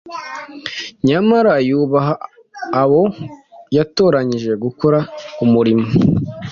[1.07, 2.13] nyamara yubaha
[2.81, 3.03] abo
[3.77, 4.99] yatoranyirije gukora
[5.43, 5.85] umurimo